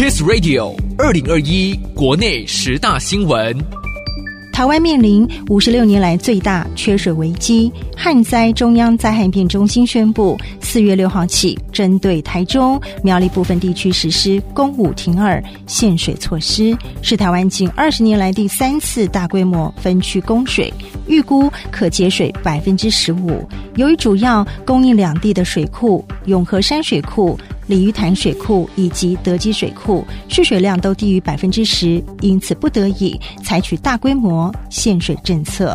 [0.00, 3.54] Kiss Radio 二零二一国内十大新闻。
[4.50, 20.72] 台湾面临五十六年来最大缺水危机，旱灾中央灾害应变中心宣布，四月六号起，针对台中、苗栗部分地区实施公五停二限水措施，是台湾近二十年来第三次大规模分区供水，
[21.08, 23.46] 预估可节水百分之十五。
[23.76, 27.38] 由于主要供应两地的水库永和山水库。
[27.70, 35.72] 鲤鱼潭水库以及德基水库蓄水量都低于百分之十，因此不得已采取大规模限水政策。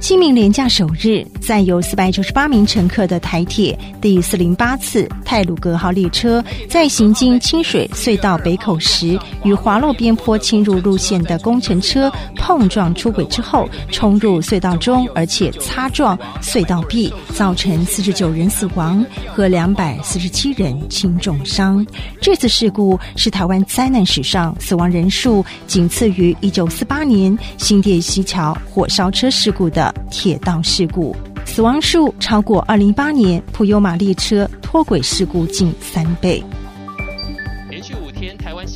[0.00, 21.86] 清明连假首日，载有四百九十八名乘客的台铁第四零八次泰鲁格号列车，在行经清水隧道北口时，与滑落边坡侵入路线的工程车碰撞出轨之后，冲入隧道中，而且擦撞隧道壁，造成四十九人死亡和两百四十七人轻重伤。
[22.20, 29.94] 这次事故是台湾灾难史上死亡人数仅次于一九四八年新店溪桥火烧车事故的。
[30.10, 31.14] 铁道事故
[31.46, 36.44] 死亡数超过二零一八年普悠玛列车脱轨事故近三倍。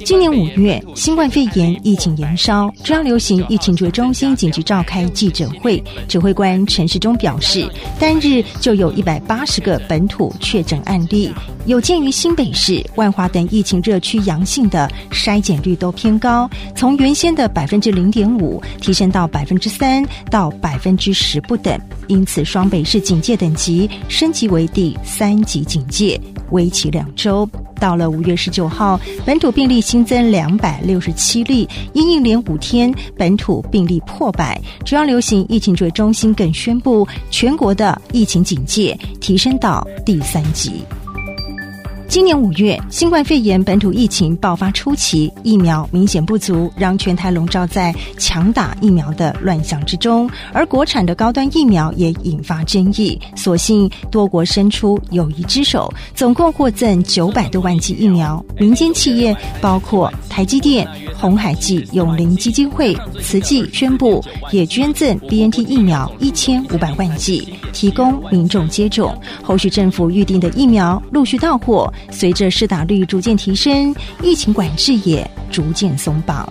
[0.05, 11.31] 今年五月，新冠肺炎疫情延烧，中央流行疫情指挥中心紧急召开记者会，指挥官陈世忠表示，单日就有一百八十个本土确诊案例。
[11.67, 26.19] 有鉴于新北市、万华等疫情热区阳性的筛检率都偏高，从原先的百分之零点五提升到百分之三到百分之十不等，因此双北市警戒等级升级为第三级警戒，
[26.51, 27.49] 为期两周。
[27.81, 40.85] 到了五月十九号，本土病例新增两百六十七例，因应连五天本土病例破百，主要流行疫情指挥中心更宣布全国的疫情警戒提升到第三级。
[42.11, 50.29] 今年五月，新冠肺炎本土疫情爆发初期，疫苗明显不足，让全台笼罩在强打疫苗的乱象之中。
[50.53, 53.17] 而国产的高端疫苗也引发争议。
[53.37, 58.45] 所幸多国伸出友谊之手，总共获赠九百多万剂疫苗。
[58.59, 60.85] 民间企业包括台积电、
[61.17, 64.21] 鸿海暨永林基金会、慈济宣布
[64.51, 69.17] 也捐赠 BNT 疫苗一千五百万剂，提供民众接种。
[69.45, 71.89] 后续政府预定的疫苗陆续到货。
[72.11, 76.51] 随着施打率逐渐提升，疫情管制也逐渐松绑。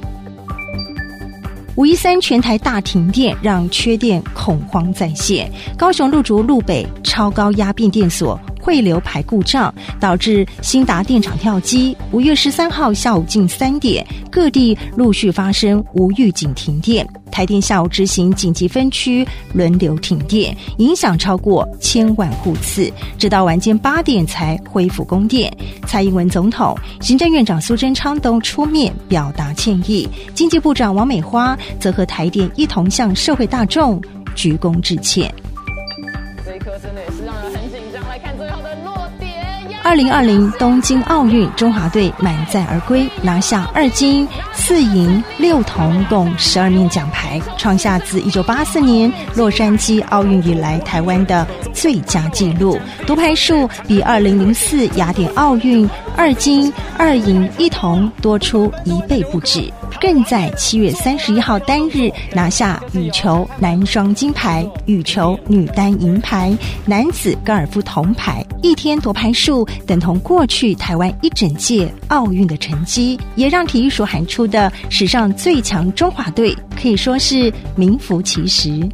[1.76, 5.50] 五一三全台大停电，让缺电恐慌再现。
[5.78, 11.96] 高雄路竹路北超高压变电所汇流排故障，导致兴达电厂跳机。
[12.12, 17.08] 五月十三号下午近三点，各地陆续发生无预警停电。
[17.32, 25.52] 台电下午执行紧急分区轮流停电，影响超过千万户次，直到晚间八点才恢复供电。
[25.88, 34.02] 蔡英文总统、行政院长苏贞昌都出面表达歉意，经济部长王美花则和台电一同向社会大众
[34.36, 35.34] 鞠躬致歉。
[39.90, 52.78] 二零二零东京奥运，中华队满载而归，拿下二金四银六铜，共十二面奖牌，创下自一九八四年洛杉矶奥运以来台湾的最佳纪录。
[53.08, 59.74] 夺牌数比二零零四雅典奥运二金二银一铜多出一倍不止。
[60.00, 78.88] 更在七月三十一号单日拿下羽球男双金牌、羽球女单银牌、男子高尔夫铜牌，一天夺牌数等同过去台湾一整届奥运的成绩，也让体育署喊出的史上最强中华队可以说是名副其实。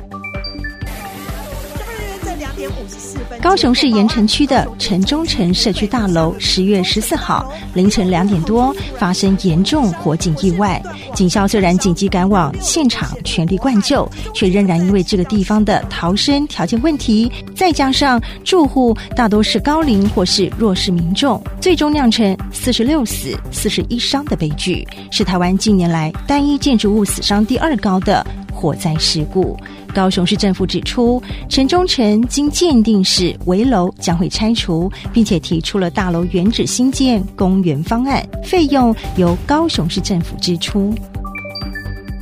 [3.46, 10.82] 高雄市盐城区的城中城社区大楼，十月十四号凌晨两点多发生严重火警意外。
[11.14, 28.26] 警消虽然紧急赶往现场全力灌救，却仍然因为这个地方的逃生条件问题，再加上住户大多是高龄或是弱势民众，最终酿成四十六死四十一伤的悲剧，是台湾近年来单一建筑物死伤第二高的
[28.56, 29.56] 火灾事故。
[29.94, 40.94] 高雄市政府指出，城中城经鉴定是危楼，将会拆除，并且提出了大楼原址新建公园方案，费用由高雄市政府支出。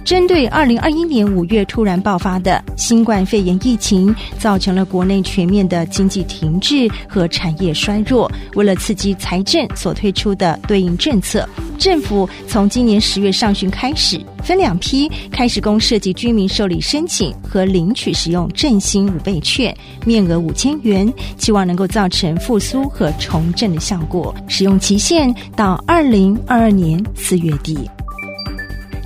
[0.04, 8.30] 针对二零二一年五月突然爆发的新冠肺炎疫情，造成了国内全面的经济停滞和产业衰弱。
[8.56, 11.48] 为了刺激财政所推出的对应政策，
[11.80, 24.36] 政府从今年十月上旬开始，分两批开始供设及居民受理申请和领取使用振兴五倍券，面额五千元，期望能够造成复苏和重振的效果。
[24.50, 27.80] 使用期限到二零二二年四月底。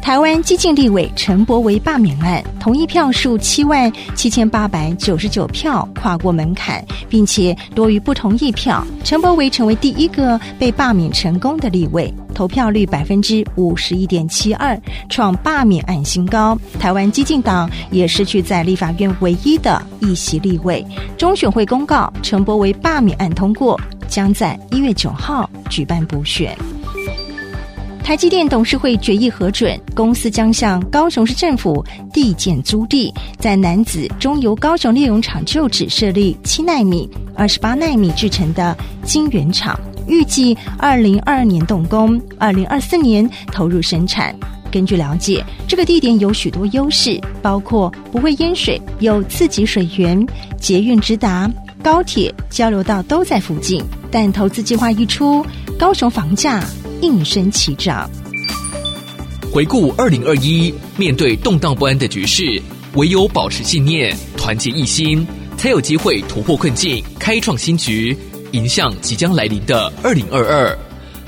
[0.08, 8.82] 台湾激进立委陈柏惟罢免案，同意票数七万七千八百九十九票跨过门槛，并且多于不同意票。
[9.04, 16.58] 陈柏惟成为第一个被罢免成功的立委，投票率百分之五十一点七二，创罢免案新高。
[16.80, 20.82] 台湾激进党也失去在立法院唯一的一席立委。
[21.18, 23.78] 中选会公告，陈柏惟罢免案通过，
[24.08, 26.58] 将在一月九号举办补选。
[28.08, 37.06] 台积电董事会决议核准，公司将向高雄市政府递建租地，在南子中油高雄炼油厂旧址设立七奈米、
[37.36, 38.74] 二十八奈米制成的
[39.04, 39.78] 晶圆厂，
[40.08, 44.34] 预计二零二二年动工，二零二四年投入生产。
[44.72, 50.26] 根据了解，这个地点有许多优势，包括不会淹水、有自给水源、
[50.58, 51.52] 捷运直达、
[51.84, 53.84] 高铁交流道都在附近。
[54.10, 55.46] 但投资计划一出，
[55.78, 56.64] 高雄房价。
[57.02, 58.10] 应声起涨。
[59.52, 62.62] 回顾二零二一，面对动荡不安的局势，
[62.96, 65.26] 唯有保持信念，团结一心，
[65.58, 68.16] 才有机会突破困境，开创新局，
[68.52, 70.78] 迎向即将来临的二零二二。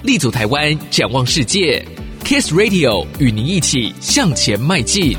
[0.04, 1.84] 立足台湾，展望世界
[2.24, 5.18] ，Kiss Radio 与您一起向前迈进。